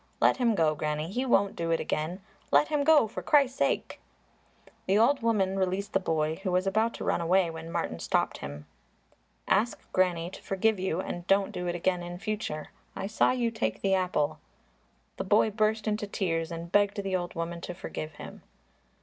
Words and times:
"Let 0.19 0.37
him 0.37 0.55
go, 0.55 0.73
Granny; 0.73 1.11
he 1.11 1.27
won't 1.27 1.55
do 1.55 1.69
it 1.69 1.79
again. 1.79 2.21
Let 2.49 2.69
him 2.69 2.83
go 2.83 3.07
for 3.07 3.21
Christ's 3.21 3.59
sake!" 3.59 3.99
The 4.87 4.97
old 4.97 5.21
woman 5.21 5.59
released 5.59 5.93
the 5.93 5.99
boy, 5.99 6.37
who 6.37 6.51
was 6.51 6.65
about 6.65 6.95
to 6.95 7.03
run 7.03 7.21
away 7.21 7.51
when 7.51 7.71
Martin 7.71 7.99
stopped 7.99 8.39
him. 8.39 8.65
"Ask 9.47 9.79
Granny 9.93 10.31
to 10.31 10.41
forgive 10.41 10.79
you 10.79 11.01
and 11.01 11.27
don't 11.27 11.51
do 11.51 11.67
it 11.67 11.75
again 11.75 12.01
in 12.01 12.17
future; 12.17 12.69
I 12.95 13.05
saw 13.05 13.29
you 13.29 13.51
take 13.51 13.81
the 13.81 13.93
apple." 13.93 14.39
The 15.17 15.23
boy 15.23 15.51
burst 15.51 15.87
into 15.87 16.07
tears 16.07 16.51
and 16.51 16.71
begged 16.71 17.03
the 17.03 17.15
old 17.15 17.35
woman 17.35 17.61
to 17.61 17.75
forgive 17.75 18.13
him. 18.13 18.41